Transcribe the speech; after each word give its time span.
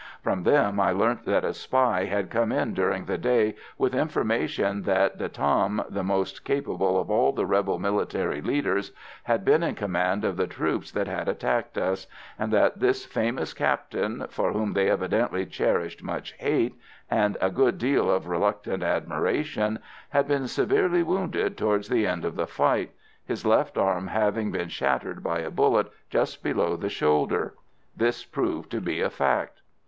From 0.23 0.41
them 0.41 0.79
I 0.79 0.91
learnt 0.91 1.25
that 1.25 1.45
a 1.45 1.53
spy 1.53 2.05
had 2.05 2.31
come 2.31 2.51
in 2.51 2.73
during 2.73 3.05
the 3.05 3.19
day 3.19 3.53
with 3.77 3.93
information 3.93 4.81
that 4.81 5.19
De 5.19 5.29
Tam, 5.29 5.83
the 5.91 6.01
most 6.03 6.43
capable 6.43 6.99
of 6.99 7.11
all 7.11 7.31
the 7.33 7.45
rebel 7.45 7.77
military 7.77 8.41
leaders, 8.41 8.93
had 9.25 9.45
been 9.45 9.61
in 9.61 9.75
command 9.75 10.25
of 10.25 10.37
the 10.37 10.47
troops 10.47 10.91
that 10.93 11.07
had 11.07 11.29
attacked 11.29 11.77
us; 11.77 12.07
and 12.39 12.51
that 12.51 12.79
this 12.79 13.05
famous 13.05 13.53
captain, 13.53 14.25
for 14.31 14.53
whom 14.53 14.73
they 14.73 14.89
evidently 14.89 15.45
cherished 15.45 16.01
much 16.01 16.31
hate, 16.39 16.73
and 17.11 17.37
a 17.39 17.51
good 17.51 17.77
deal 17.77 18.09
of 18.09 18.27
reluctant 18.27 18.81
admiration, 18.81 19.77
had 20.09 20.27
been 20.27 20.47
severely 20.47 21.03
wounded 21.03 21.55
towards 21.55 21.89
the 21.89 22.07
end 22.07 22.25
of 22.25 22.35
the 22.35 22.47
fight, 22.47 22.89
his 23.23 23.45
left 23.45 23.77
arm 23.77 24.07
having 24.07 24.51
been 24.51 24.67
shattered 24.67 25.21
by 25.21 25.41
a 25.41 25.51
bullet 25.51 25.91
just 26.09 26.41
below 26.41 26.75
the 26.75 26.89
shoulder. 26.89 27.53
This 27.95 28.25
proved 28.25 28.71
to 28.71 28.81
be 28.81 28.99
a 28.99 29.11
fact. 29.11 29.61